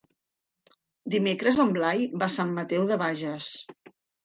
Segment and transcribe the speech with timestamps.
[1.15, 3.55] Dimecres en Blai va a Sant Mateu de Bages.